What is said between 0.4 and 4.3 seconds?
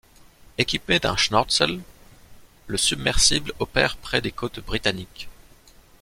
Équipé d'un Schnorchel, le submersible opère près